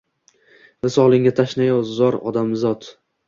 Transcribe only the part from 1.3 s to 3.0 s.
tashnayu zor odamizot.